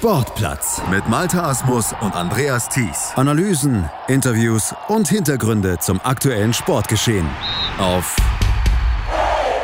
Sportplatz 0.00 0.80
mit 0.90 1.06
Malta 1.10 1.50
Asmus 1.50 1.92
und 2.00 2.16
Andreas 2.16 2.70
Thies. 2.70 3.12
Analysen, 3.16 3.90
Interviews 4.08 4.74
und 4.88 5.06
Hintergründe 5.06 5.76
zum 5.78 6.00
aktuellen 6.02 6.54
Sportgeschehen 6.54 7.28
auf 7.78 8.16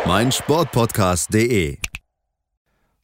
meinsportpodcast.de. 0.05 1.79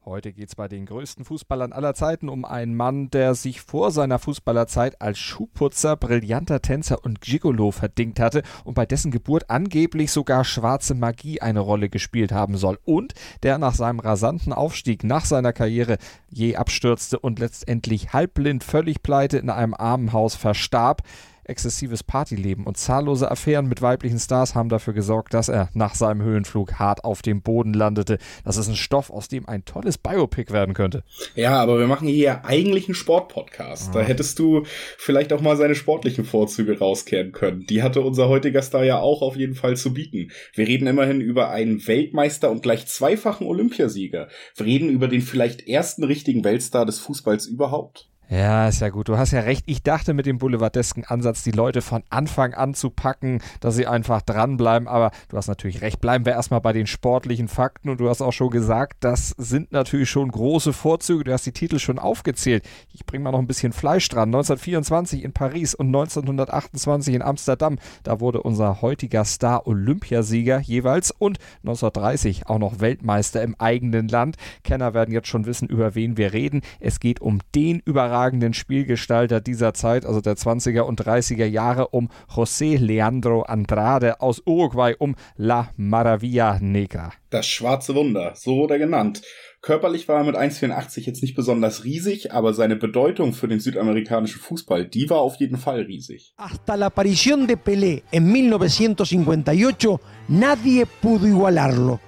Heute 0.04 0.32
geht 0.32 0.48
es 0.48 0.56
bei 0.56 0.66
den 0.66 0.84
größten 0.84 1.24
Fußballern 1.24 1.72
aller 1.72 1.94
Zeiten 1.94 2.28
um 2.28 2.44
einen 2.44 2.74
Mann, 2.74 3.08
der 3.10 3.36
sich 3.36 3.60
vor 3.60 3.92
seiner 3.92 4.18
Fußballerzeit 4.18 5.00
als 5.00 5.20
Schuhputzer, 5.20 5.96
brillanter 5.96 6.60
Tänzer 6.60 7.04
und 7.04 7.20
Gigolo 7.20 7.70
verdingt 7.70 8.18
hatte 8.18 8.42
und 8.64 8.74
bei 8.74 8.84
dessen 8.84 9.12
Geburt 9.12 9.48
angeblich 9.48 10.10
sogar 10.10 10.42
schwarze 10.42 10.96
Magie 10.96 11.40
eine 11.40 11.60
Rolle 11.60 11.88
gespielt 11.88 12.32
haben 12.32 12.56
soll 12.56 12.80
und 12.84 13.14
der 13.44 13.58
nach 13.58 13.74
seinem 13.74 14.00
rasanten 14.00 14.52
Aufstieg 14.52 15.04
nach 15.04 15.24
seiner 15.24 15.52
Karriere 15.52 15.98
je 16.28 16.56
abstürzte 16.56 17.20
und 17.20 17.38
letztendlich 17.38 18.12
halbblind, 18.12 18.64
völlig 18.64 19.04
pleite 19.04 19.38
in 19.38 19.50
einem 19.50 19.74
Armenhaus 19.74 20.34
verstarb 20.34 21.02
exzessives 21.44 22.02
Partyleben 22.02 22.64
und 22.64 22.76
zahllose 22.76 23.30
Affären 23.30 23.68
mit 23.68 23.82
weiblichen 23.82 24.18
Stars 24.18 24.54
haben 24.54 24.68
dafür 24.68 24.94
gesorgt, 24.94 25.34
dass 25.34 25.48
er 25.48 25.68
nach 25.74 25.94
seinem 25.94 26.22
Höhenflug 26.22 26.74
hart 26.74 27.04
auf 27.04 27.22
dem 27.22 27.42
Boden 27.42 27.74
landete. 27.74 28.18
Das 28.44 28.56
ist 28.56 28.68
ein 28.68 28.76
Stoff, 28.76 29.10
aus 29.10 29.28
dem 29.28 29.48
ein 29.48 29.64
tolles 29.64 29.98
Biopic 29.98 30.52
werden 30.52 30.74
könnte. 30.74 31.02
Ja, 31.34 31.60
aber 31.60 31.78
wir 31.78 31.86
machen 31.86 32.08
hier 32.08 32.44
eigentlich 32.44 32.88
einen 32.88 32.94
Sportpodcast. 32.94 33.90
Ah. 33.90 33.92
Da 33.94 34.00
hättest 34.00 34.38
du 34.38 34.64
vielleicht 34.98 35.32
auch 35.32 35.40
mal 35.40 35.56
seine 35.56 35.74
sportlichen 35.74 36.24
Vorzüge 36.24 36.78
rauskehren 36.78 37.32
können. 37.32 37.66
Die 37.66 37.82
hatte 37.82 38.00
unser 38.00 38.28
heutiger 38.28 38.62
Star 38.62 38.84
ja 38.84 39.00
auch 39.00 39.22
auf 39.22 39.36
jeden 39.36 39.54
Fall 39.54 39.76
zu 39.76 39.92
bieten. 39.92 40.30
Wir 40.54 40.66
reden 40.66 40.86
immerhin 40.86 41.20
über 41.20 41.50
einen 41.50 41.86
Weltmeister 41.86 42.50
und 42.50 42.62
gleich 42.62 42.86
zweifachen 42.86 43.46
Olympiasieger. 43.46 44.28
Wir 44.56 44.66
reden 44.66 44.88
über 44.88 45.08
den 45.08 45.22
vielleicht 45.22 45.66
ersten 45.66 46.04
richtigen 46.04 46.44
Weltstar 46.44 46.86
des 46.86 46.98
Fußballs 46.98 47.46
überhaupt. 47.46 48.11
Ja, 48.32 48.66
ist 48.66 48.80
ja 48.80 48.88
gut. 48.88 49.10
Du 49.10 49.18
hast 49.18 49.32
ja 49.32 49.40
recht. 49.40 49.64
Ich 49.66 49.82
dachte 49.82 50.14
mit 50.14 50.24
dem 50.24 50.38
boulevardesken 50.38 51.04
Ansatz, 51.04 51.42
die 51.42 51.50
Leute 51.50 51.82
von 51.82 52.02
Anfang 52.08 52.54
an 52.54 52.72
zu 52.72 52.88
packen, 52.88 53.42
dass 53.60 53.74
sie 53.74 53.86
einfach 53.86 54.22
dranbleiben. 54.22 54.88
Aber 54.88 55.10
du 55.28 55.36
hast 55.36 55.48
natürlich 55.48 55.82
recht. 55.82 56.00
Bleiben 56.00 56.24
wir 56.24 56.32
erstmal 56.32 56.62
bei 56.62 56.72
den 56.72 56.86
sportlichen 56.86 57.46
Fakten. 57.46 57.90
Und 57.90 58.00
du 58.00 58.08
hast 58.08 58.22
auch 58.22 58.32
schon 58.32 58.48
gesagt, 58.48 59.04
das 59.04 59.34
sind 59.36 59.72
natürlich 59.72 60.08
schon 60.08 60.30
große 60.30 60.72
Vorzüge. 60.72 61.24
Du 61.24 61.32
hast 61.34 61.44
die 61.44 61.52
Titel 61.52 61.78
schon 61.78 61.98
aufgezählt. 61.98 62.64
Ich 62.94 63.04
bringe 63.04 63.24
mal 63.24 63.32
noch 63.32 63.38
ein 63.38 63.46
bisschen 63.46 63.74
Fleisch 63.74 64.08
dran. 64.08 64.30
1924 64.30 65.24
in 65.24 65.34
Paris 65.34 65.74
und 65.74 65.88
1928 65.88 67.14
in 67.14 67.20
Amsterdam. 67.20 67.78
Da 68.02 68.20
wurde 68.20 68.42
unser 68.42 68.80
heutiger 68.80 69.26
Star 69.26 69.66
Olympiasieger 69.66 70.58
jeweils 70.58 71.10
und 71.10 71.38
1930 71.64 72.46
auch 72.46 72.58
noch 72.58 72.80
Weltmeister 72.80 73.42
im 73.42 73.56
eigenen 73.60 74.08
Land. 74.08 74.36
Kenner 74.64 74.94
werden 74.94 75.12
jetzt 75.12 75.28
schon 75.28 75.44
wissen, 75.44 75.68
über 75.68 75.94
wen 75.94 76.16
wir 76.16 76.32
reden. 76.32 76.62
Es 76.80 76.98
geht 76.98 77.20
um 77.20 77.40
den 77.54 77.80
überragenden 77.80 78.21
herausragenden 78.22 78.54
Spielgestalter 78.54 79.40
dieser 79.40 79.74
Zeit, 79.74 80.06
also 80.06 80.20
der 80.20 80.36
20er 80.36 80.82
und 80.82 81.00
30er 81.00 81.46
Jahre, 81.46 81.88
um 81.88 82.08
José 82.28 82.78
Leandro 82.78 83.42
Andrade 83.42 84.20
aus 84.20 84.42
Uruguay, 84.46 84.94
um 84.98 85.16
La 85.36 85.70
Maravilla 85.76 86.58
Negra. 86.60 87.12
Das 87.30 87.46
schwarze 87.46 87.94
Wunder, 87.94 88.34
so 88.36 88.56
wurde 88.56 88.74
er 88.74 88.78
genannt. 88.78 89.22
Körperlich 89.60 90.08
war 90.08 90.18
er 90.18 90.24
mit 90.24 90.36
1,84 90.36 91.00
jetzt 91.02 91.22
nicht 91.22 91.34
besonders 91.34 91.84
riesig, 91.84 92.32
aber 92.32 92.52
seine 92.52 92.76
Bedeutung 92.76 93.32
für 93.32 93.48
den 93.48 93.60
südamerikanischen 93.60 94.40
Fußball, 94.40 94.86
die 94.86 95.08
war 95.08 95.18
auf 95.18 95.36
jeden 95.36 95.56
Fall 95.56 95.82
riesig. 95.82 96.34
Hasta 96.36 96.74
la 96.74 96.86
aparición 96.86 97.46
de 97.46 97.56
Pelé 97.56 98.02
en 98.10 98.32
1958, 98.32 99.98
nadie 100.28 100.84
pudo 101.00 101.26
igualarlo. 101.26 102.00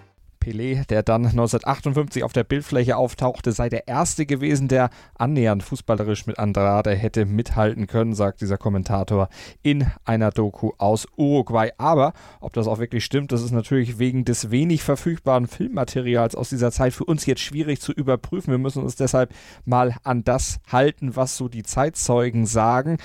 Pelé, 0.45 0.87
der 0.87 1.03
dann 1.03 1.23
1958 1.25 2.23
auf 2.23 2.35
der 2.35 2.45
Bildfläche 2.45 2.97
auftauchte, 2.99 3.53
sei 3.53 3.71
der 3.71 3.89
erste 3.89 4.27
gewesen, 4.27 4.69
der 4.69 4.91
annähernd 5.15 5.63
fußballerisch 5.63 6.27
mit 6.27 6.39
Andrade 6.39 6.95
hätte 6.95 7.25
mithalten 7.25 7.87
können, 7.87 8.15
sagt 8.15 8.43
dieser 8.43 8.59
Kommentator 8.59 9.29
in 9.63 9.87
einer 10.05 10.31
Doku 10.31 10.73
aus 10.77 11.09
Uruguay. 11.17 11.71
Aber 11.79 12.13
ob 12.41 12.53
das 12.53 12.67
auch 12.67 12.79
wirklich 12.79 13.05
stimmt, 13.07 13.33
das 13.33 13.43
ist 13.43 13.53
natürlich 13.53 13.99
wegen 13.99 14.27
des 14.27 14.51
wenig 14.51 14.83
verfügbaren 14.83 15.47
Filmmaterials 15.47 16.35
aus 16.35 16.51
dieser 16.51 16.71
Zeit 16.71 16.93
für 16.93 17.05
uns 17.05 17.25
jetzt 17.25 17.41
schwierig 17.41 17.81
zu 17.81 17.93
überprüfen. 17.93 18.51
Wir 18.51 18.59
müssen 18.59 18.83
uns 18.83 18.97
deshalb 18.97 19.33
mal 19.65 19.97
an 20.03 20.25
das 20.25 20.59
halten, 20.71 21.17
was 21.17 21.39
so 21.39 21.49
die 21.49 21.63
Zeitzeugen 21.63 22.45
sagen 22.45 22.99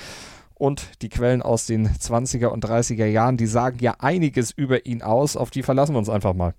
und 0.56 1.01
die 1.01 1.09
Quellen 1.09 1.41
aus 1.41 1.66
den 1.66 1.88
20er 1.88 2.47
und 2.47 2.66
30er 2.66 3.06
Jahren, 3.06 3.38
die 3.38 3.47
sagen 3.47 3.77
ja 3.79 3.95
einiges 4.00 4.51
über 4.51 4.85
ihn 4.85 5.01
aus. 5.01 5.38
Auf 5.38 5.50
die 5.50 5.63
verlassen 5.63 5.95
wir 5.95 6.00
uns 6.00 6.09
einfach 6.09 6.33
mal. 6.33 6.53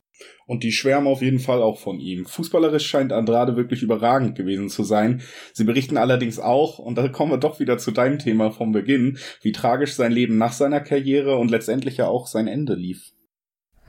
Und 0.46 0.64
die 0.64 0.72
schwärmen 0.72 1.06
auf 1.06 1.22
jeden 1.22 1.38
Fall 1.38 1.62
auch 1.62 1.78
von 1.78 2.00
ihm. 2.00 2.26
Fußballerisch 2.26 2.86
scheint 2.86 3.12
Andrade 3.12 3.56
wirklich 3.56 3.82
überragend 3.82 4.34
gewesen 4.36 4.68
zu 4.68 4.82
sein. 4.82 5.22
Sie 5.52 5.64
berichten 5.64 5.96
allerdings 5.96 6.38
auch, 6.38 6.78
und 6.78 6.98
da 6.98 7.08
kommen 7.08 7.32
wir 7.32 7.38
doch 7.38 7.60
wieder 7.60 7.78
zu 7.78 7.92
deinem 7.92 8.18
Thema 8.18 8.50
vom 8.50 8.72
Beginn, 8.72 9.18
wie 9.42 9.52
tragisch 9.52 9.94
sein 9.94 10.12
Leben 10.12 10.38
nach 10.38 10.52
seiner 10.52 10.80
Karriere 10.80 11.36
und 11.36 11.50
letztendlich 11.50 11.98
ja 11.98 12.08
auch 12.08 12.26
sein 12.26 12.48
Ende 12.48 12.74
lief. 12.74 13.12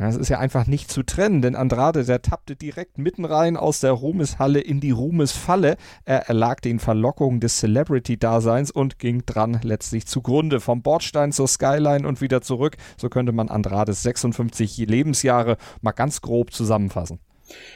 Das 0.02 0.18
ist 0.18 0.30
ja 0.30 0.40
einfach 0.40 0.66
nicht 0.66 0.92
zu 0.92 1.04
trennen, 1.04 1.44
denn 1.44 1.56
Andrade, 1.56 2.04
der 2.04 2.24
tappte 2.24 2.56
direkt 2.56 2.98
mitten 2.98 3.24
rein 3.24 3.56
aus 3.56 3.82
der 3.82 3.92
Ruhmeshalle 3.92 4.60
in 4.60 4.80
die 4.80 4.90
Ruhmesfalle. 4.90 5.78
Er 6.06 6.28
erlag 6.28 6.60
den 6.60 6.80
Verlockungen 6.80 7.40
des 7.40 7.58
Celebrity-Daseins 7.58 8.72
und 8.72 8.98
ging 8.98 9.24
dran 9.28 9.60
letztlich 9.62 10.08
zugrunde. 10.08 10.60
Vom 10.60 10.82
Bordstein 10.82 11.32
zur 11.32 11.48
Skyline 11.48 12.08
und 12.08 12.20
wieder 12.20 12.42
zurück. 12.42 12.78
So 12.98 13.10
könnte 13.10 13.32
man 13.32 13.50
Andrades 13.50 14.02
56 14.02 14.78
Lebensjahre 14.78 15.58
mal 15.82 15.92
ganz 15.92 16.22
grob 16.22 16.52
zusammenfassen. 16.52 17.20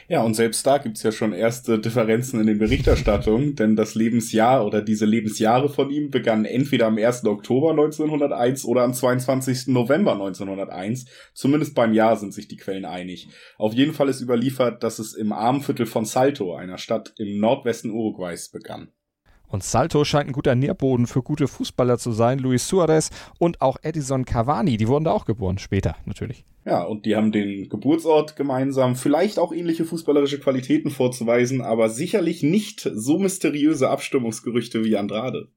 Ja, 0.08 0.22
und 0.22 0.34
selbst 0.34 0.66
da 0.66 0.78
gibt's 0.78 1.02
ja 1.02 1.12
schon 1.12 1.32
erste 1.32 1.78
Differenzen 1.78 2.40
in 2.40 2.46
den 2.46 2.58
Berichterstattungen, 2.58 3.54
denn 3.56 3.76
das 3.76 3.94
Lebensjahr 3.94 4.64
oder 4.64 4.82
diese 4.82 5.04
Lebensjahre 5.04 5.68
von 5.68 5.90
ihm 5.90 6.10
begannen 6.10 6.44
entweder 6.44 6.86
am 6.86 6.98
1. 6.98 7.24
Oktober 7.24 7.70
1901 7.70 8.64
oder 8.64 8.82
am 8.82 8.94
22. 8.94 9.68
November 9.68 10.12
1901. 10.12 11.06
Zumindest 11.34 11.74
beim 11.74 11.92
Jahr 11.92 12.16
sind 12.16 12.34
sich 12.34 12.48
die 12.48 12.56
Quellen 12.56 12.84
einig. 12.84 13.28
Auf 13.58 13.72
jeden 13.72 13.92
Fall 13.92 14.08
ist 14.08 14.20
überliefert, 14.20 14.82
dass 14.82 14.98
es 14.98 15.14
im 15.14 15.32
Armenviertel 15.32 15.86
von 15.86 16.04
Salto, 16.04 16.54
einer 16.54 16.78
Stadt 16.78 17.14
im 17.18 17.38
Nordwesten 17.38 17.90
Uruguays, 17.90 18.50
begann. 18.50 18.92
Und 19.48 19.62
Salto 19.62 20.04
scheint 20.04 20.28
ein 20.28 20.32
guter 20.32 20.54
Nährboden 20.54 21.06
für 21.06 21.22
gute 21.22 21.48
Fußballer 21.48 21.98
zu 21.98 22.12
sein. 22.12 22.38
Luis 22.38 22.66
Suarez 22.66 23.10
und 23.38 23.60
auch 23.60 23.76
Edison 23.82 24.24
Cavani, 24.24 24.76
die 24.76 24.88
wurden 24.88 25.04
da 25.04 25.12
auch 25.12 25.24
geboren, 25.24 25.58
später 25.58 25.96
natürlich. 26.04 26.44
Ja, 26.64 26.82
und 26.82 27.06
die 27.06 27.14
haben 27.14 27.30
den 27.30 27.68
Geburtsort 27.68 28.34
gemeinsam, 28.34 28.96
vielleicht 28.96 29.38
auch 29.38 29.52
ähnliche 29.52 29.84
fußballerische 29.84 30.40
Qualitäten 30.40 30.90
vorzuweisen, 30.90 31.60
aber 31.60 31.88
sicherlich 31.88 32.42
nicht 32.42 32.90
so 32.92 33.18
mysteriöse 33.18 33.88
Abstimmungsgerüchte 33.88 34.84
wie 34.84 34.96
Andrade. 34.96 35.48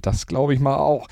Das 0.00 0.26
glaube 0.26 0.54
ich 0.54 0.60
mal 0.60 0.76
auch. 0.76 1.08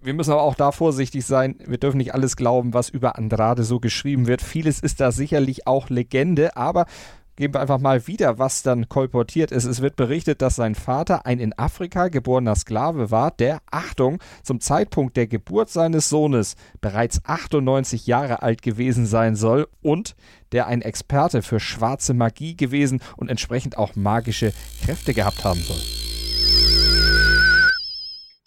Wir 0.00 0.14
müssen 0.14 0.30
aber 0.30 0.42
auch 0.42 0.54
da 0.54 0.70
vorsichtig 0.70 1.26
sein. 1.26 1.58
Wir 1.66 1.78
dürfen 1.78 1.96
nicht 1.96 2.14
alles 2.14 2.36
glauben, 2.36 2.74
was 2.74 2.88
über 2.88 3.18
Andrade 3.18 3.64
so 3.64 3.80
geschrieben 3.80 4.28
wird. 4.28 4.40
Vieles 4.40 4.78
ist 4.78 5.00
da 5.00 5.10
sicherlich 5.10 5.66
auch 5.66 5.90
Legende, 5.90 6.56
aber 6.56 6.86
geben 7.36 7.54
wir 7.54 7.60
einfach 7.60 7.78
mal 7.78 8.06
wieder, 8.06 8.38
was 8.38 8.62
dann 8.62 8.88
kolportiert 8.88 9.52
ist. 9.52 9.64
Es 9.64 9.82
wird 9.82 9.96
berichtet, 9.96 10.42
dass 10.42 10.56
sein 10.56 10.74
Vater 10.74 11.26
ein 11.26 11.38
in 11.38 11.56
Afrika 11.56 12.08
geborener 12.08 12.56
Sklave 12.56 13.10
war, 13.10 13.30
der, 13.30 13.60
Achtung, 13.70 14.18
zum 14.42 14.60
Zeitpunkt 14.60 15.16
der 15.16 15.26
Geburt 15.26 15.70
seines 15.70 16.08
Sohnes 16.08 16.56
bereits 16.80 17.24
98 17.24 18.06
Jahre 18.06 18.42
alt 18.42 18.62
gewesen 18.62 19.06
sein 19.06 19.36
soll 19.36 19.68
und 19.82 20.16
der 20.52 20.66
ein 20.66 20.82
Experte 20.82 21.42
für 21.42 21.60
schwarze 21.60 22.14
Magie 22.14 22.56
gewesen 22.56 23.00
und 23.16 23.28
entsprechend 23.28 23.78
auch 23.78 23.94
magische 23.96 24.52
Kräfte 24.84 25.14
gehabt 25.14 25.44
haben 25.44 25.60
soll. 25.60 25.80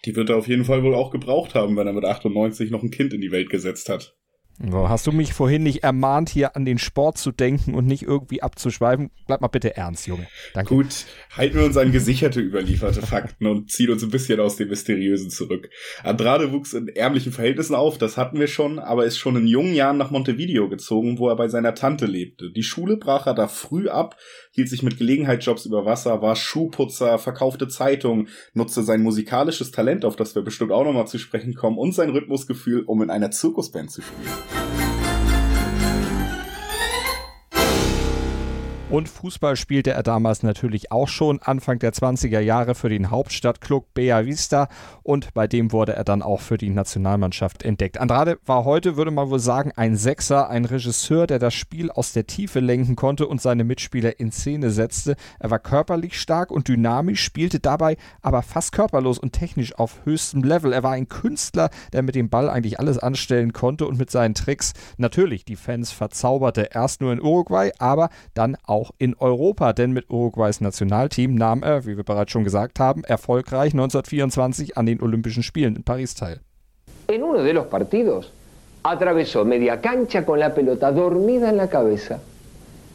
Die 0.06 0.16
wird 0.16 0.30
er 0.30 0.38
auf 0.38 0.48
jeden 0.48 0.66
Fall 0.66 0.84
wohl 0.84 0.96
auch 0.96 1.12
gebraucht 1.12 1.56
haben, 1.56 1.76
wenn 1.76 1.86
er 1.86 1.94
mit 1.94 2.06
98 2.06 2.72
noch 2.72 2.84
ein 2.84 2.92
Kind 2.92 3.14
in 3.14 3.22
die 3.22 3.32
Welt 3.32 3.50
gesetzt 3.50 3.90
hat. 3.90 4.16
Hast 4.62 5.08
du 5.08 5.14
mich 5.14 5.34
vorhin 5.34 5.64
nicht 5.64 5.84
ermahnt, 5.84 6.28
hier 6.28 6.58
an 6.58 6.66
den 6.66 6.80
Sport 6.80 7.18
zu 7.18 7.32
denken 7.32 7.76
und 7.76 7.88
nicht 7.88 8.04
irgendwie 8.04 8.44
abzuschweifen? 8.44 9.10
Bleib 9.26 9.40
mal 9.40 9.48
bitte 9.48 9.78
ernst, 9.78 10.06
Junge. 10.06 10.28
Danke. 10.54 10.76
Gut, 10.76 11.06
halten 11.38 11.56
wir 11.56 11.64
uns 11.64 11.78
an 11.78 11.94
gesicherte, 11.94 12.42
überlieferte 12.42 13.02
Fakten 13.02 13.48
und 13.48 13.72
ziehen 13.72 13.90
uns 13.90 14.04
ein 14.04 14.10
bisschen 14.10 14.42
aus 14.42 14.58
dem 14.58 14.68
Mysteriösen 14.68 15.30
zurück. 15.30 15.70
Andrade 16.04 16.52
wuchs 16.52 16.74
in 16.74 16.90
ärmlichen 16.90 17.32
Verhältnissen 17.32 17.74
auf, 17.74 17.98
das 17.98 18.18
hatten 18.18 18.38
wir 18.38 18.48
schon, 18.48 18.80
aber 18.80 19.06
ist 19.06 19.18
schon 19.18 19.38
in 19.38 19.48
jungen 19.48 19.76
Jahren 19.76 19.98
nach 19.98 20.12
Montevideo 20.12 20.68
gezogen, 20.68 21.20
wo 21.20 21.30
er 21.30 21.38
bei 21.38 21.48
seiner 21.48 21.74
Tante 21.74 22.06
lebte. 22.06 22.52
Die 22.52 22.64
Schule 22.64 22.98
brach 22.98 23.28
er 23.28 23.36
da 23.36 23.48
früh 23.48 23.88
ab, 23.88 24.18
hielt 24.52 24.68
sich 24.68 24.84
mit 24.84 24.98
Gelegenheitsjobs 24.98 25.66
über 25.68 25.86
Wasser, 25.86 26.22
war 26.22 26.36
Schuhputzer, 26.36 27.18
verkaufte 27.18 27.70
Zeitung, 27.70 28.28
nutzte 28.54 28.84
sein 28.84 29.04
musikalisches 29.04 29.72
Talent, 29.72 30.04
auf 30.04 30.18
das 30.18 30.36
wir 30.36 30.42
bestimmt 30.42 30.74
auch 30.74 30.84
nochmal 30.84 31.08
zu 31.08 31.18
sprechen 31.18 31.54
kommen, 31.54 31.78
und 31.78 31.94
sein 31.94 32.10
Rhythmusgefühl, 32.10 32.84
um 32.84 33.02
in 33.02 33.10
einer 33.10 33.32
Zirkusband 33.32 33.90
zu 33.90 34.02
spielen. 34.02 34.49
Und 38.90 39.08
Fußball 39.08 39.56
spielte 39.56 39.92
er 39.92 40.02
damals 40.02 40.42
natürlich 40.42 40.92
auch 40.92 41.08
schon, 41.08 41.40
Anfang 41.44 41.78
der 41.78 41.94
20er 41.94 42.40
Jahre 42.40 42.74
für 42.74 42.90
den 42.90 43.12
Hauptstadtklub 43.12 43.94
Bea 43.94 44.26
Vista 44.26 44.68
und 45.04 45.32
bei 45.36 45.46
dem 45.46 45.72
wurde 45.72 45.94
er 45.94 46.04
dann 46.04 46.24
auch 46.24 46.42
für 46.42 46.58
die 46.58 46.72
Nationalmannschaft 46.72 47.62
entdeckt. 47.62 48.00
Andrade 48.00 48.40
war 48.48 48.66
heute, 48.66 48.98
würde 48.98 49.12
man 49.12 49.30
wohl 49.30 49.38
sagen, 49.38 49.72
ein 49.76 49.96
Sechser, 49.96 50.50
ein 50.50 50.66
Regisseur, 50.66 51.28
der 51.28 51.38
das 51.38 51.54
Spiel 51.54 51.92
aus 51.92 52.14
der 52.14 52.26
Tiefe 52.26 52.62
lenken 52.62 52.96
konnte 52.96 53.28
und 53.28 53.40
seine 53.40 53.64
Mitspieler 53.64 54.20
in 54.20 54.32
Szene 54.32 54.72
setzte. 54.72 55.18
Er 55.38 55.52
war 55.52 55.60
körperlich 55.60 56.20
stark 56.20 56.50
und 56.50 56.68
dynamisch, 56.68 57.22
spielte 57.22 57.60
dabei 57.60 57.96
aber 58.24 58.42
fast 58.42 58.72
körperlos 58.72 59.20
und 59.20 59.34
technisch 59.34 59.78
auf 59.78 60.04
höchstem 60.06 60.44
Level. 60.44 60.74
Er 60.74 60.82
war 60.82 60.94
ein 60.94 61.08
Künstler, 61.08 61.70
der 61.94 62.02
mit 62.02 62.16
dem 62.16 62.32
Ball 62.32 62.50
eigentlich 62.50 62.80
alles 62.80 62.98
anstellen 62.98 63.54
konnte 63.54 63.86
und 63.86 64.00
mit 64.00 64.10
seinen 64.10 64.34
Tricks 64.34 64.74
natürlich 64.98 65.46
die 65.46 65.58
Fans 65.58 65.92
verzauberte. 65.92 66.70
Erst 66.74 67.02
nur 67.02 67.14
in 67.14 67.22
Uruguay, 67.22 67.70
aber 67.78 68.10
dann 68.34 68.58
auch 68.64 68.79
auch 68.80 68.92
in 68.98 69.16
Europa, 69.18 69.74
denn 69.74 69.92
mit 69.92 70.10
Uruguays 70.10 70.62
Nationalteam 70.62 71.36
nahm 71.36 71.64
er, 71.64 71.86
wie 71.86 71.98
wir 71.98 72.04
bereits 72.04 72.32
schon 72.32 72.44
gesagt 72.44 72.80
haben, 72.80 73.04
erfolgreich 73.04 73.74
1924 73.74 74.78
an 74.78 74.86
den 74.86 75.02
Olympischen 75.02 75.44
Spielen 75.44 75.76
in 75.76 75.84
Paris 75.84 76.16
teil. 76.16 76.40
En 77.08 77.24
uno 77.24 77.44
de 77.44 77.54
los 77.54 77.68
partidos 77.68 78.32
atravesó 78.84 79.44
media 79.46 79.82
cancha 79.82 80.26
con 80.26 80.40
la 80.40 80.54
pelota 80.54 80.92
dormida 80.92 81.50
en 81.50 81.58
la 81.58 81.68
cabeza. 81.68 82.20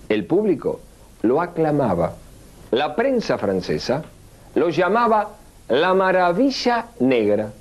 El 0.08 0.24
público 0.24 0.80
lo 1.22 1.40
aclamaba. 1.40 2.16
La 2.70 2.94
prensa 2.94 3.38
francesa 3.38 4.04
lo 4.54 4.68
llamaba 4.70 5.20
la 5.68 5.94
maravilla 5.94 6.88
negra. 7.00 7.52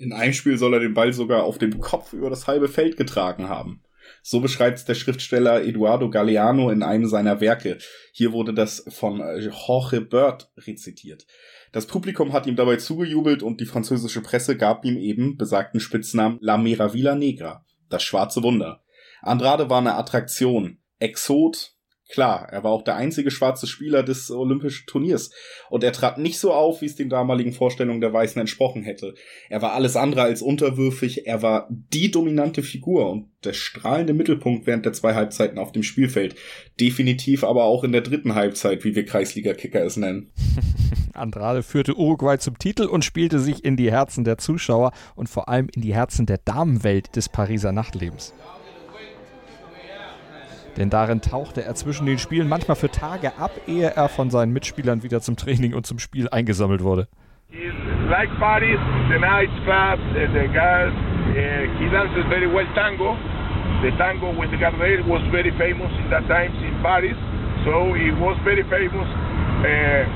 In 0.00 0.12
einem 0.12 0.32
Spiel 0.32 0.56
soll 0.56 0.74
er 0.74 0.80
den 0.80 0.94
Ball 0.94 1.12
sogar 1.12 1.42
auf 1.42 1.58
dem 1.58 1.80
Kopf 1.80 2.12
über 2.12 2.30
das 2.30 2.46
halbe 2.46 2.68
Feld 2.68 2.96
getragen 2.96 3.48
haben. 3.48 3.80
So 4.22 4.40
beschreibt 4.40 4.78
es 4.78 4.84
der 4.84 4.94
Schriftsteller 4.94 5.62
Eduardo 5.62 6.10
Galeano 6.10 6.70
in 6.70 6.82
einem 6.82 7.06
seiner 7.06 7.40
Werke. 7.40 7.78
Hier 8.12 8.32
wurde 8.32 8.54
das 8.54 8.84
von 8.88 9.20
äh, 9.20 9.38
Jorge 9.38 10.00
Bird 10.00 10.50
rezitiert. 10.56 11.26
Das 11.72 11.86
Publikum 11.86 12.32
hat 12.32 12.46
ihm 12.46 12.56
dabei 12.56 12.76
zugejubelt 12.76 13.42
und 13.42 13.60
die 13.60 13.66
französische 13.66 14.22
Presse 14.22 14.56
gab 14.56 14.84
ihm 14.84 14.96
eben 14.96 15.36
besagten 15.36 15.80
Spitznamen 15.80 16.38
La 16.40 16.56
Meravilla 16.56 17.14
Negra, 17.14 17.64
das 17.88 18.02
schwarze 18.02 18.42
Wunder. 18.42 18.82
Andrade 19.20 19.68
war 19.68 19.78
eine 19.78 19.96
Attraktion, 19.96 20.78
Exot, 20.98 21.77
Klar, 22.08 22.48
er 22.50 22.64
war 22.64 22.70
auch 22.70 22.82
der 22.82 22.96
einzige 22.96 23.30
schwarze 23.30 23.66
Spieler 23.66 24.02
des 24.02 24.30
Olympischen 24.30 24.86
Turniers 24.86 25.30
und 25.68 25.84
er 25.84 25.92
trat 25.92 26.16
nicht 26.16 26.38
so 26.38 26.54
auf, 26.54 26.80
wie 26.80 26.86
es 26.86 26.96
den 26.96 27.10
damaligen 27.10 27.52
Vorstellungen 27.52 28.00
der 28.00 28.14
Weißen 28.14 28.40
entsprochen 28.40 28.82
hätte. 28.82 29.14
Er 29.50 29.60
war 29.60 29.72
alles 29.72 29.94
andere 29.94 30.22
als 30.22 30.40
unterwürfig, 30.40 31.26
er 31.26 31.42
war 31.42 31.68
die 31.70 32.10
dominante 32.10 32.62
Figur 32.62 33.10
und 33.10 33.28
der 33.44 33.52
strahlende 33.52 34.14
Mittelpunkt 34.14 34.66
während 34.66 34.86
der 34.86 34.94
zwei 34.94 35.14
Halbzeiten 35.14 35.58
auf 35.58 35.72
dem 35.72 35.82
Spielfeld. 35.82 36.34
Definitiv 36.80 37.44
aber 37.44 37.64
auch 37.64 37.84
in 37.84 37.92
der 37.92 38.00
dritten 38.00 38.34
Halbzeit, 38.34 38.84
wie 38.84 38.94
wir 38.94 39.04
Kreisliga-Kicker 39.04 39.84
es 39.84 39.98
nennen. 39.98 40.32
Andrade 41.12 41.62
führte 41.62 41.96
Uruguay 41.96 42.38
zum 42.38 42.58
Titel 42.58 42.84
und 42.84 43.04
spielte 43.04 43.38
sich 43.38 43.64
in 43.64 43.76
die 43.76 43.90
Herzen 43.90 44.24
der 44.24 44.38
Zuschauer 44.38 44.92
und 45.14 45.28
vor 45.28 45.48
allem 45.48 45.68
in 45.74 45.82
die 45.82 45.94
Herzen 45.94 46.24
der 46.24 46.38
Damenwelt 46.38 47.14
des 47.16 47.28
Pariser 47.28 47.72
Nachtlebens. 47.72 48.32
Denn 50.78 50.90
darin 50.90 51.20
tauchte 51.20 51.64
er 51.64 51.74
zwischen 51.74 52.06
den 52.06 52.18
Spielen 52.18 52.48
manchmal 52.48 52.76
für 52.76 52.90
Tage 52.90 53.32
ab, 53.36 53.50
ehe 53.66 53.90
er 53.96 54.08
von 54.08 54.30
seinen 54.30 54.52
Mitspielern 54.52 55.02
wieder 55.02 55.20
zum 55.20 55.36
Training 55.36 55.74
und 55.74 55.86
zum 55.86 55.98
Spiel 55.98 56.28
eingesammelt 56.28 56.84
wurde. 56.84 57.08
Like 58.08 58.30
Paris, 58.38 58.78
the 59.10 59.18
night 59.18 59.50
club, 59.64 59.98
the, 60.14 60.46
girls, 60.48 60.94
uh, 60.94 61.78
he 61.78 61.90
dances 61.90 62.24
very 62.28 62.46
well 62.46 62.66
tango. 62.74 63.16
The 63.82 63.90
tango 63.98 64.30
with 64.32 64.50
Gardel 64.60 65.04
was 65.06 65.20
very 65.30 65.50
famous 65.58 65.92
in 65.98 66.08
that 66.10 66.26
times 66.28 66.56
in 66.62 66.74
Paris, 66.82 67.16
so 67.64 67.92
he 67.94 68.10
was 68.12 68.38
very 68.44 68.64
famous. 68.70 69.08
Uh, 69.60 70.06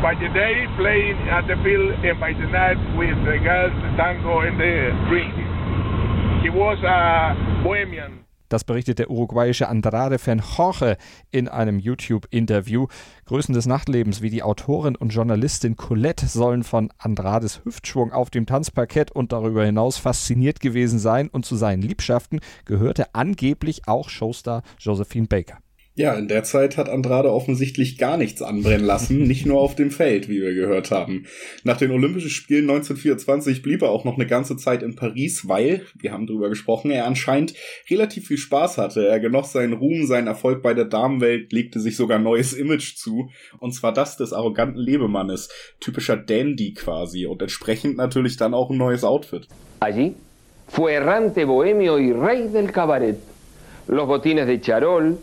by 0.00 0.14
the 0.14 0.28
day 0.32 0.66
playing 0.76 1.18
at 1.28 1.46
the 1.46 1.56
field 1.62 1.92
and 2.04 2.20
by 2.20 2.32
the 2.32 2.46
night 2.46 2.78
with 2.96 3.16
the 3.24 3.38
girls, 3.42 3.72
the 3.82 3.92
tango 3.96 4.40
and 4.40 4.58
the 4.60 4.92
drink. 5.08 5.34
He 6.42 6.50
was 6.50 6.78
a 6.84 7.34
bohemian. 7.64 8.23
Das 8.48 8.64
berichtet 8.64 8.98
der 8.98 9.10
uruguayische 9.10 9.68
Andrade-Fan 9.68 10.42
Jorge 10.56 10.96
in 11.30 11.48
einem 11.48 11.78
YouTube-Interview. 11.78 12.86
Größen 13.26 13.54
des 13.54 13.66
Nachtlebens 13.66 14.22
wie 14.22 14.30
die 14.30 14.42
Autorin 14.42 14.96
und 14.96 15.10
Journalistin 15.10 15.76
Colette 15.76 16.26
sollen 16.26 16.62
von 16.62 16.92
Andrades 16.98 17.64
Hüftschwung 17.64 18.12
auf 18.12 18.30
dem 18.30 18.46
Tanzparkett 18.46 19.10
und 19.12 19.32
darüber 19.32 19.64
hinaus 19.64 19.96
fasziniert 19.96 20.60
gewesen 20.60 20.98
sein 20.98 21.28
und 21.28 21.44
zu 21.44 21.56
seinen 21.56 21.82
Liebschaften 21.82 22.40
gehörte 22.64 23.14
angeblich 23.14 23.88
auch 23.88 24.08
Showstar 24.08 24.62
Josephine 24.78 25.26
Baker. 25.26 25.63
Ja, 25.96 26.14
in 26.14 26.26
der 26.26 26.42
Zeit 26.42 26.76
hat 26.76 26.88
Andrade 26.88 27.30
offensichtlich 27.30 27.98
gar 27.98 28.16
nichts 28.16 28.42
anbrennen 28.42 28.84
lassen, 28.84 29.22
nicht 29.28 29.46
nur 29.46 29.60
auf 29.60 29.76
dem 29.76 29.92
Feld, 29.92 30.28
wie 30.28 30.40
wir 30.40 30.52
gehört 30.52 30.90
haben. 30.90 31.26
Nach 31.62 31.76
den 31.76 31.92
Olympischen 31.92 32.30
Spielen 32.30 32.68
1924 32.68 33.62
blieb 33.62 33.80
er 33.80 33.90
auch 33.90 34.04
noch 34.04 34.16
eine 34.16 34.26
ganze 34.26 34.56
Zeit 34.56 34.82
in 34.82 34.96
Paris, 34.96 35.46
weil, 35.46 35.86
wir 35.94 36.10
haben 36.10 36.26
drüber 36.26 36.48
gesprochen, 36.48 36.90
er 36.90 37.06
anscheinend 37.06 37.54
relativ 37.88 38.26
viel 38.26 38.38
Spaß 38.38 38.76
hatte. 38.76 39.06
Er 39.06 39.20
genoss 39.20 39.52
seinen 39.52 39.74
Ruhm, 39.74 40.04
seinen 40.04 40.26
Erfolg 40.26 40.64
bei 40.64 40.74
der 40.74 40.86
Damenwelt, 40.86 41.52
legte 41.52 41.78
sich 41.78 41.96
sogar 41.96 42.18
neues 42.18 42.54
Image 42.54 42.96
zu, 42.96 43.30
und 43.60 43.72
zwar 43.72 43.92
das 43.92 44.16
des 44.16 44.32
arroganten 44.32 44.80
Lebemannes, 44.80 45.48
typischer 45.78 46.16
Dandy 46.16 46.74
quasi, 46.74 47.26
und 47.26 47.40
entsprechend 47.40 47.96
natürlich 47.96 48.36
dann 48.36 48.52
auch 48.52 48.70
ein 48.70 48.78
neues 48.78 49.04
Outfit. 49.04 49.46
Allí 49.78 50.14
fue 50.66 50.92
errante 50.92 51.46
bohemio 51.46 51.98
y 51.98 52.12
rey 52.12 52.48
del 52.48 52.72
cabaret. 52.72 53.18
Los 53.86 54.08
botines 54.08 54.46
de 54.46 54.60
charol, 54.60 55.18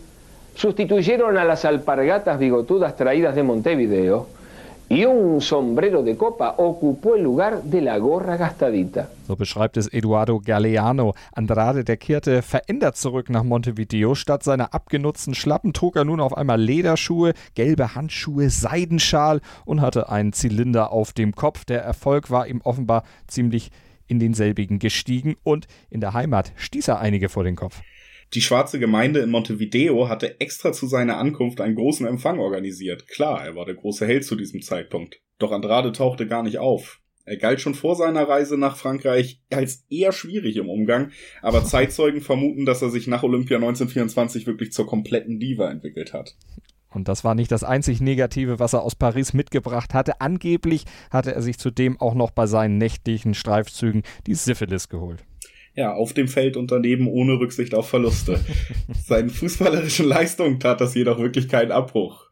sustituyeron 0.56 1.38
a 1.38 1.45
las 1.45 1.65
alpargatas 1.65 2.39
bigotudas 2.39 2.95
traídas 2.95 3.36
de 3.36 3.44
Montevideo 3.44 4.27
y 4.92 5.06
un 5.06 5.39
sombrero 5.39 6.03
de 6.03 6.18
copa 6.18 6.56
ocupó 6.57 7.15
el 7.15 7.24
lugar 7.24 7.63
de 7.63 7.80
la 7.80 7.98
gorra 7.98 8.36
gastadita. 8.36 9.07
So 9.25 9.38
beschreibt 9.38 9.77
es 9.77 9.88
Eduardo 9.94 10.42
Galeano. 10.44 11.13
Andrade, 11.31 11.86
der 11.86 11.95
kehrte 11.95 12.42
verändert 12.42 12.98
zurück 12.98 13.30
nach 13.30 13.44
Montevideo. 13.44 14.15
Statt 14.15 14.44
seiner 14.44 14.74
abgenutzten 14.74 15.33
Schlappen 15.33 15.71
trug 15.71 15.95
er 15.95 16.03
nun 16.03 16.19
auf 16.19 16.36
einmal 16.36 16.59
Lederschuhe, 16.59 17.31
gelbe 17.56 17.95
Handschuhe, 17.95 18.50
Seidenschal 18.50 19.39
und 19.63 19.80
hatte 19.80 20.09
einen 20.09 20.33
Zylinder 20.33 20.92
auf 20.92 21.13
dem 21.13 21.36
Kopf. 21.36 21.63
Der 21.63 21.81
Erfolg 21.81 22.30
war 22.30 22.48
ihm 22.48 22.59
offenbar 22.65 23.03
ziemlich 23.27 23.71
in 24.07 24.19
denselbigen 24.19 24.77
gestiegen 24.80 25.38
und 25.44 25.68
in 25.89 26.01
der 26.01 26.13
Heimat 26.13 26.51
stieß 26.57 26.89
er 26.89 27.00
einige 27.00 27.30
vor 27.30 27.45
den 27.45 27.56
Kopf. 27.56 27.81
Die 28.33 28.41
schwarze 28.41 28.79
Gemeinde 28.79 29.19
in 29.19 29.29
Montevideo 29.29 30.07
hatte 30.07 30.39
extra 30.39 30.71
zu 30.71 30.87
seiner 30.87 31.17
Ankunft 31.17 31.59
einen 31.59 31.75
großen 31.75 32.07
Empfang 32.07 32.39
organisiert. 32.39 33.05
Klar, 33.09 33.43
er 33.43 33.55
war 33.57 33.65
der 33.65 33.75
große 33.75 34.07
Held 34.07 34.23
zu 34.23 34.37
diesem 34.37 34.61
Zeitpunkt. 34.61 35.19
Doch 35.37 35.51
Andrade 35.51 35.91
tauchte 35.91 36.27
gar 36.27 36.41
nicht 36.41 36.57
auf. 36.57 37.01
Er 37.25 37.35
galt 37.35 37.59
schon 37.59 37.75
vor 37.75 37.95
seiner 37.95 38.27
Reise 38.27 38.57
nach 38.57 38.77
Frankreich 38.77 39.41
als 39.51 39.85
eher 39.89 40.13
schwierig 40.13 40.55
im 40.55 40.69
Umgang, 40.69 41.11
aber 41.41 41.65
Zeitzeugen 41.65 42.21
vermuten, 42.21 42.65
dass 42.65 42.81
er 42.81 42.89
sich 42.89 43.05
nach 43.05 43.23
Olympia 43.23 43.57
1924 43.57 44.47
wirklich 44.47 44.71
zur 44.71 44.87
kompletten 44.87 45.37
Diva 45.37 45.69
entwickelt 45.69 46.13
hat. 46.13 46.37
Und 46.89 47.09
das 47.09 47.25
war 47.25 47.35
nicht 47.35 47.51
das 47.51 47.65
einzig 47.65 47.99
Negative, 47.99 48.59
was 48.59 48.73
er 48.73 48.83
aus 48.83 48.95
Paris 48.95 49.33
mitgebracht 49.33 49.93
hatte. 49.93 50.21
Angeblich 50.21 50.85
hatte 51.09 51.35
er 51.35 51.41
sich 51.41 51.57
zudem 51.57 52.00
auch 52.00 52.15
noch 52.15 52.31
bei 52.31 52.47
seinen 52.47 52.77
nächtlichen 52.77 53.33
Streifzügen 53.33 54.03
die 54.25 54.35
Syphilis 54.35 54.88
geholt 54.88 55.25
ja, 55.75 55.93
auf 55.93 56.13
dem 56.13 56.27
Feld 56.27 56.57
und 56.57 56.71
daneben 56.71 57.07
ohne 57.07 57.39
Rücksicht 57.39 57.75
auf 57.75 57.89
Verluste. 57.89 58.39
Seinen 58.93 59.29
fußballerischen 59.29 60.07
Leistungen 60.07 60.59
tat 60.59 60.81
das 60.81 60.95
jedoch 60.95 61.19
wirklich 61.19 61.47
keinen 61.47 61.71
Abbruch. 61.71 62.29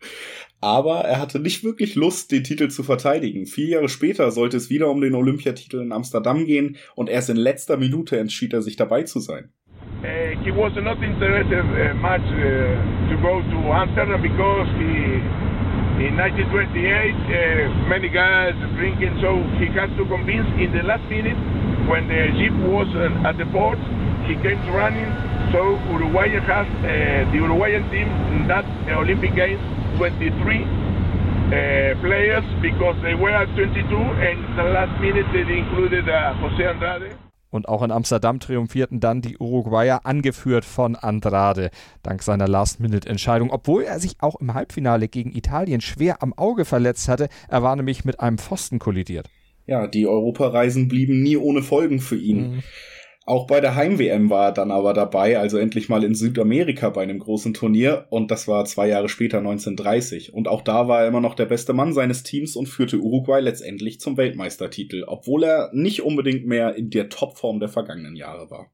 Aber 0.62 1.06
er 1.06 1.22
hatte 1.22 1.40
nicht 1.40 1.64
wirklich 1.64 1.96
Lust, 1.96 2.32
den 2.34 2.44
Titel 2.44 2.68
zu 2.68 2.84
verteidigen. 2.84 3.46
Vier 3.46 3.68
Jahre 3.68 3.88
später 3.88 4.30
sollte 4.32 4.58
es 4.58 4.70
wieder 4.70 4.90
um 4.90 5.00
den 5.00 5.16
Olympiatitel 5.16 5.82
in 5.82 5.94
Amsterdam 5.94 6.46
gehen 6.46 6.76
und 6.96 7.10
erst 7.10 7.30
in 7.30 7.38
letzter 7.38 7.78
Minute 7.78 8.20
entschied 8.20 8.52
er 8.52 8.62
sich 8.62 8.76
dabei 8.76 9.04
zu 9.04 9.20
sein. 9.20 9.54
Uh, 10.02 10.32
he 10.44 10.52
was 10.52 10.72
not 10.76 11.02
interested 11.04 11.60
uh, 11.60 11.94
much 11.96 12.24
uh, 12.32 13.10
to 13.10 13.18
go 13.22 13.42
to 13.52 13.72
Amsterdam 13.72 14.22
because 14.22 14.68
he 14.78 15.22
In 16.00 16.16
1928, 16.16 17.12
uh, 17.12 17.90
many 17.90 18.08
guys 18.08 18.56
drinking, 18.80 19.20
so 19.20 19.36
he 19.60 19.68
had 19.68 19.92
to 20.00 20.08
convince 20.08 20.48
in 20.56 20.72
the 20.72 20.80
last 20.88 21.04
minute 21.12 21.36
when 21.90 22.08
the 22.08 22.30
jeep 22.38 22.54
was 22.70 22.88
at 23.26 23.36
the 23.38 23.46
port, 23.48 23.80
he 24.30 24.36
came 24.46 24.62
running. 24.70 25.10
So 25.52 25.82
Uruguay 25.90 26.30
has 26.30 26.68
uh, 26.86 27.32
the 27.32 27.38
Uruguayan 27.42 27.90
team 27.90 28.08
in 28.34 28.48
that 28.48 28.66
Olympic 28.94 29.34
Games 29.34 29.60
23 29.98 30.62
uh, 30.62 31.98
players 32.06 32.46
because 32.62 32.96
they 33.02 33.16
were 33.16 33.34
at 33.34 33.50
22 33.56 33.98
and 34.22 34.38
the 34.56 34.64
last 34.70 34.94
minute 35.02 35.26
they 35.34 35.42
included 35.58 36.08
uh, 36.08 36.34
Jose 36.40 36.64
Andrade. 36.68 37.10
Und 37.52 37.68
auch 37.68 37.82
in 37.82 37.92
Amsterdam 37.92 38.40
triumphierten 38.40 39.00
dann 39.00 39.22
die 39.22 39.40
Uruguayer, 39.40 40.06
angeführt 40.06 40.66
von 40.66 40.96
Andrade, 40.96 41.72
dank 42.04 42.22
seiner 42.22 42.48
Last-Minute-Entscheidung. 42.48 43.50
Obwohl 43.50 43.82
er 43.82 44.00
sich 44.00 44.18
auch 44.20 44.36
im 44.36 44.54
Halbfinale 44.54 45.08
gegen 45.08 45.32
Italien 45.36 45.82
schwer 45.82 46.22
am 46.22 46.34
Auge 46.34 46.64
verletzt 46.64 47.10
hatte, 47.10 47.28
er 47.48 47.64
war 47.64 47.76
nämlich 47.76 48.06
mit 48.06 48.20
einem 48.20 48.38
Pfosten 48.38 48.78
kollidiert. 48.78 49.32
Ja, 49.70 49.86
die 49.86 50.08
Europareisen 50.08 50.88
blieben 50.88 51.22
nie 51.22 51.38
ohne 51.38 51.62
Folgen 51.62 52.00
für 52.00 52.18
ihn. 52.18 52.56
Mhm. 52.56 52.64
Auch 53.28 53.46
bei 53.46 53.62
der 53.62 53.76
Heim-WM 53.76 54.32
war 54.32 54.48
er 54.48 54.52
dann 54.52 54.72
aber 54.72 54.94
dabei, 54.94 55.38
also 55.38 55.60
endlich 55.60 55.88
mal 55.88 56.04
in 56.04 56.16
Südamerika 56.16 56.90
bei 56.90 57.04
einem 57.04 57.20
großen 57.20 57.54
Turnier 57.54 58.08
und 58.10 58.32
das 58.32 58.48
war 58.48 58.66
zwei 58.66 58.88
Jahre 58.88 59.08
später 59.08 59.38
1930. 59.38 60.34
Und 60.34 60.48
auch 60.48 60.64
da 60.64 60.88
war 60.88 61.02
er 61.02 61.08
immer 61.08 61.22
noch 61.22 61.36
der 61.36 61.46
beste 61.46 61.74
Mann 61.74 61.94
seines 61.94 62.24
Teams 62.24 62.56
und 62.56 62.66
führte 62.66 62.98
Uruguay 62.98 63.40
letztendlich 63.40 64.00
zum 64.00 64.18
Weltmeistertitel, 64.18 65.04
obwohl 65.06 65.44
er 65.44 65.70
nicht 65.72 66.02
unbedingt 66.02 66.48
mehr 66.48 66.74
in 66.74 66.90
der 66.90 67.10
Topform 67.10 67.60
der 67.60 67.70
vergangenen 67.70 68.16
Jahre 68.16 68.50
war 68.50 68.72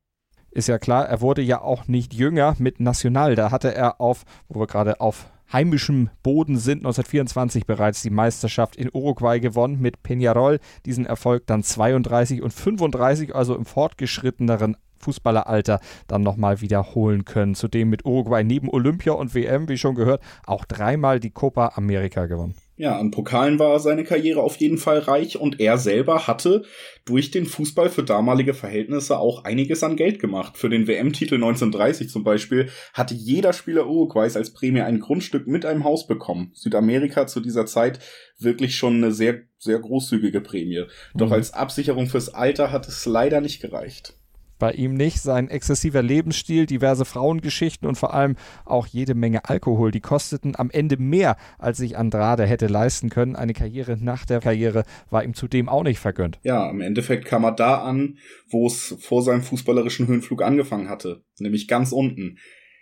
ist 0.55 0.67
ja 0.67 0.79
klar, 0.79 1.05
er 1.05 1.21
wurde 1.21 1.41
ja 1.41 1.61
auch 1.61 1.87
nicht 1.87 2.13
jünger 2.13 2.55
mit 2.59 2.79
National. 2.79 3.35
Da 3.35 3.51
hatte 3.51 3.75
er 3.75 3.99
auf, 3.99 4.23
wo 4.47 4.59
wir 4.59 4.67
gerade 4.67 5.01
auf 5.01 5.27
heimischem 5.51 6.09
Boden 6.23 6.57
sind 6.57 6.79
1924 6.79 7.65
bereits 7.65 8.01
die 8.01 8.09
Meisterschaft 8.09 8.75
in 8.77 8.89
Uruguay 8.91 9.39
gewonnen 9.39 9.81
mit 9.81 9.97
Peñarol. 10.01 10.59
Diesen 10.85 11.05
Erfolg 11.05 11.45
dann 11.45 11.61
32 11.61 12.41
und 12.41 12.53
35, 12.53 13.35
also 13.35 13.55
im 13.55 13.65
fortgeschritteneren 13.65 14.77
Fußballeralter 14.97 15.81
dann 16.07 16.23
nochmal 16.23 16.61
wiederholen 16.61 17.25
können. 17.25 17.53
Zudem 17.53 17.89
mit 17.89 18.05
Uruguay 18.05 18.43
neben 18.43 18.69
Olympia 18.69 19.13
und 19.13 19.35
WM, 19.35 19.67
wie 19.67 19.77
schon 19.77 19.95
gehört, 19.95 20.23
auch 20.45 20.63
dreimal 20.63 21.19
die 21.19 21.31
Copa 21.31 21.73
America 21.75 22.27
gewonnen. 22.27 22.55
Ja, 22.77 22.99
an 22.99 23.09
Pokalen 23.11 23.57
war 23.57 23.79
seine 23.79 24.03
Karriere 24.03 24.41
auf 24.41 24.57
jeden 24.57 24.77
Fall 24.77 24.99
reich 24.99 25.39
und 25.39 25.61
er 25.61 25.77
selber 25.77 26.27
hatte 26.27 26.63
durch 27.05 27.31
den 27.31 27.45
Fußball 27.45 27.89
für 27.89 28.03
damalige 28.03 28.53
Verhältnisse 28.53 29.17
auch 29.17 29.45
einiges 29.45 29.81
an 29.81 29.95
Geld 29.95 30.19
gemacht. 30.19 30.57
Für 30.57 30.67
den 30.67 30.85
WM-Titel 30.85 31.35
1930 31.35 32.09
zum 32.09 32.25
Beispiel 32.25 32.69
hatte 32.93 33.13
jeder 33.13 33.53
Spieler 33.53 33.87
Uruguays 33.87 34.35
als 34.35 34.51
Prämie 34.51 34.81
ein 34.81 34.99
Grundstück 34.99 35.47
mit 35.47 35.65
einem 35.65 35.85
Haus 35.85 36.05
bekommen. 36.05 36.51
Südamerika 36.53 37.27
zu 37.27 37.39
dieser 37.39 37.65
Zeit 37.65 37.99
wirklich 38.39 38.75
schon 38.75 38.95
eine 38.95 39.13
sehr, 39.13 39.43
sehr 39.57 39.79
großzügige 39.79 40.41
Prämie. 40.41 40.83
Doch 41.13 41.27
mhm. 41.27 41.33
als 41.33 41.53
Absicherung 41.53 42.07
fürs 42.07 42.33
Alter 42.33 42.73
hat 42.73 42.89
es 42.89 43.05
leider 43.05 43.39
nicht 43.39 43.61
gereicht 43.61 44.15
bei 44.59 44.71
ihm 44.71 44.93
nicht. 44.93 45.21
Sein 45.21 45.49
exzessiver 45.49 46.01
Lebensstil, 46.01 46.65
diverse 46.65 47.05
Frauengeschichten 47.05 47.87
und 47.87 47.95
vor 47.95 48.13
allem 48.13 48.35
auch 48.65 48.87
jede 48.87 49.15
Menge 49.15 49.49
Alkohol, 49.49 49.91
die 49.91 50.01
kosteten 50.01 50.55
am 50.55 50.69
Ende 50.69 50.97
mehr, 50.97 51.37
als 51.57 51.77
sich 51.77 51.97
Andrade 51.97 52.45
hätte 52.45 52.67
leisten 52.67 53.09
können. 53.09 53.35
Eine 53.35 53.53
Karriere 53.53 53.97
nach 53.99 54.25
der 54.25 54.39
Karriere 54.39 54.83
war 55.09 55.23
ihm 55.23 55.33
zudem 55.33 55.69
auch 55.69 55.83
nicht 55.83 55.99
vergönnt. 55.99 56.39
Ja, 56.43 56.69
im 56.69 56.81
Endeffekt 56.81 57.25
kam 57.25 57.43
er 57.43 57.51
da 57.51 57.83
an, 57.83 58.17
wo 58.49 58.67
es 58.67 58.95
vor 58.99 59.21
seinem 59.21 59.41
fußballerischen 59.41 60.07
Höhenflug 60.07 60.41
angefangen 60.41 60.89
hatte, 60.89 61.23
nämlich 61.39 61.67
ganz 61.67 61.91
unten. 61.91 62.37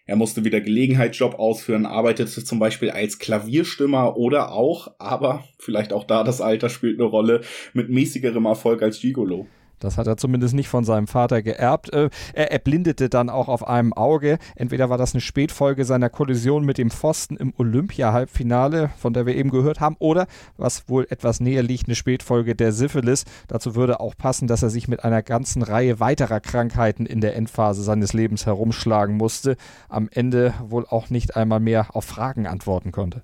Er 0.06 0.18
musste 0.18 0.44
wieder 0.44 0.60
Gelegenheitsjob 0.60 1.36
ausführen, 1.36 1.86
arbeitete 1.86 2.44
zum 2.44 2.60
Beispiel 2.60 2.90
als 2.90 3.20
Klavierstimmer 3.20 4.18
oder 4.18 4.52
auch, 4.52 4.90
aber 5.00 5.46
vielleicht 5.60 5.94
auch 5.94 6.04
da 6.04 6.26
das 6.26 6.42
Alter 6.42 6.68
spielt 6.68 7.00
eine 7.00 7.08
Rolle, 7.08 7.42
mit 7.74 7.90
mäßigerem 7.90 8.46
Erfolg 8.46 8.82
als 8.82 9.00
Gigolo. 9.00 9.48
Das 9.84 9.98
hat 9.98 10.08
er 10.08 10.18
zumindest 10.18 10.54
nicht 10.54 10.70
von 10.70 10.84
seinem 10.84 11.08
Vater 11.08 11.42
geerbt. 11.42 11.92
Äh, 11.94 12.10
er 12.34 12.52
erblindete 12.52 13.10
dann 13.10 13.30
auch 13.30 13.48
auf 13.48 13.68
einem 13.68 13.94
Auge. 13.94 14.38
Entweder 14.56 14.90
war 14.90 14.98
das 14.98 15.14
eine 15.14 15.22
Spätfolge 15.22 15.86
seiner 15.86 16.10
Kollision 16.10 16.66
mit 16.66 16.78
dem 16.78 16.90
Pfosten 16.90 17.38
im 17.38 17.54
Olympia-Halbfinale, 17.58 18.90
von 18.98 19.14
der 19.14 19.26
wir 19.26 19.36
eben 19.36 19.50
gehört 19.50 19.80
haben, 19.80 19.96
oder, 20.00 20.28
was 20.58 20.88
wohl 20.88 21.06
etwas 21.10 21.40
näher 21.40 21.64
liegt, 21.64 21.88
eine 21.88 21.96
Spätfolge 21.96 22.56
der 22.56 22.72
Syphilis. 22.72 23.26
Dazu 23.48 23.76
würde 23.76 24.00
auch 24.00 24.16
passen, 24.16 24.48
dass 24.48 24.64
er 24.64 24.70
sich 24.70 24.88
mit 24.88 25.04
einer 25.04 25.22
ganzen 25.22 25.62
Reihe 25.62 26.00
weiterer 26.00 26.40
Krankheiten 26.40 27.06
in 27.06 27.22
der 27.22 27.36
Endphase 27.36 27.84
seines 27.84 28.14
Lebens 28.14 28.46
herumschlagen 28.46 29.18
musste. 29.18 29.58
Am 29.90 30.10
Ende 30.12 30.54
wohl 30.64 30.86
auch 30.88 31.10
nicht 31.10 31.36
einmal 31.36 31.60
mehr 31.60 31.96
auf 31.96 32.06
Fragen 32.06 32.48
antworten 32.48 32.92
konnte 32.92 33.24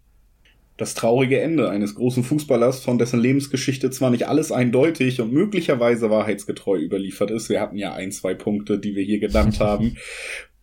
das 0.79 0.93
traurige 0.93 1.41
Ende 1.41 1.69
eines 1.69 1.95
großen 1.95 2.23
Fußballers, 2.23 2.79
von 2.79 2.97
dessen 2.97 3.19
Lebensgeschichte 3.19 3.91
zwar 3.91 4.11
nicht 4.11 4.27
alles 4.27 4.51
eindeutig 4.51 5.19
und 5.19 5.33
möglicherweise 5.33 6.09
wahrheitsgetreu 6.09 6.79
überliefert 6.79 7.31
ist. 7.31 7.49
Wir 7.49 7.59
hatten 7.59 7.77
ja 7.77 7.93
ein, 7.93 8.11
zwei 8.11 8.33
Punkte, 8.33 8.79
die 8.79 8.95
wir 8.95 9.03
hier 9.03 9.19
genannt 9.19 9.59
haben, 9.59 9.97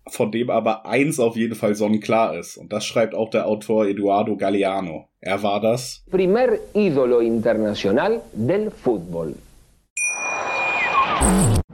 von 0.08 0.32
dem 0.32 0.49
aber 0.49 0.87
eins 0.87 1.20
auf 1.20 1.37
jeden 1.37 1.54
Fall 1.54 1.75
sonnenklar 1.75 2.38
ist. 2.38 2.56
Und 2.56 2.73
das 2.73 2.87
schreibt 2.87 3.14
auch 3.14 3.28
der 3.28 3.46
Autor 3.46 3.87
Eduardo 3.87 4.37
Galeano. 4.37 5.08
Er 5.20 5.42
war 5.42 5.61
das 5.61 6.04
Primer 6.11 6.49
ídolo 6.75 7.18
internacional 7.18 8.23
del 8.32 8.70
fútbol. 8.70 9.35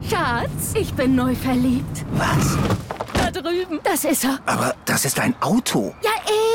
Schatz, 0.08 0.74
ich 0.74 0.92
bin 0.94 1.14
neu 1.14 1.34
verliebt. 1.34 2.04
Was? 2.14 2.58
Da 3.14 3.30
drüben. 3.30 3.78
Das 3.84 4.04
ist 4.04 4.24
er. 4.24 4.38
Aber 4.46 4.74
das 4.84 5.04
ist 5.04 5.20
ein 5.20 5.34
Auto. 5.40 5.94
Ja, 6.02 6.10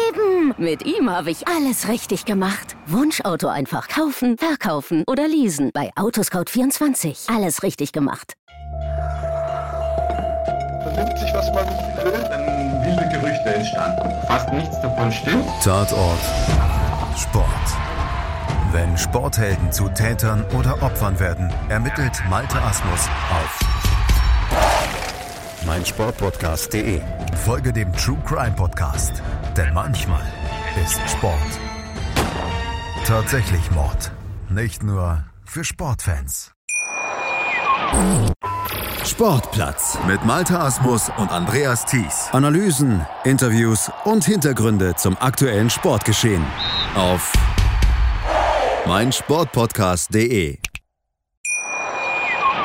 eben. 0.09 0.53
Mit 0.57 0.85
ihm 0.85 1.09
habe 1.09 1.31
ich 1.31 1.47
alles 1.47 1.87
richtig 1.87 2.25
gemacht. 2.25 2.75
Wunschauto 2.85 3.47
einfach 3.47 3.87
kaufen, 3.87 4.37
verkaufen 4.37 5.03
oder 5.07 5.27
leasen. 5.27 5.71
Bei 5.73 5.91
Autoscout24. 5.95 7.33
Alles 7.33 7.63
richtig 7.63 7.91
gemacht. 7.91 8.33
Vernimmt 10.83 11.19
sich, 11.19 11.33
was 11.33 11.47
man 11.53 11.65
will, 12.03 12.23
dann 12.29 12.85
wilde 12.85 13.09
Gerüchte 13.09 13.53
entstanden. 13.53 14.09
Fast 14.27 14.51
nichts 14.53 14.79
davon 14.81 15.11
stimmt. 15.11 15.45
Tatort. 15.63 16.19
Sport. 17.17 17.47
Wenn 18.71 18.97
Sporthelden 18.97 19.71
zu 19.71 19.87
Tätern 19.89 20.45
oder 20.57 20.81
Opfern 20.83 21.19
werden, 21.19 21.51
ermittelt 21.69 22.21
Malte 22.29 22.61
Asmus 22.61 23.07
auf 23.31 23.96
meinsportpodcast.de. 25.67 27.01
Folge 27.45 27.71
dem 27.71 27.93
True 27.93 28.17
Crime 28.25 28.55
Podcast, 28.55 29.21
denn 29.55 29.73
manchmal 29.73 30.25
ist 30.83 30.99
Sport 31.09 31.59
tatsächlich 33.07 33.71
Mord. 33.71 34.11
Nicht 34.49 34.83
nur 34.83 35.23
für 35.45 35.63
Sportfans. 35.63 36.51
Sportplatz 39.05 39.97
mit 40.05 40.25
Malte 40.25 40.59
Asmus 40.59 41.09
und 41.17 41.31
Andreas 41.31 41.85
Thies. 41.85 42.27
Analysen, 42.33 43.05
Interviews 43.23 43.89
und 44.03 44.25
Hintergründe 44.25 44.95
zum 44.95 45.17
aktuellen 45.17 45.69
Sportgeschehen 45.69 46.45
auf 46.95 47.31
meinsportpodcast.de. 48.85 50.57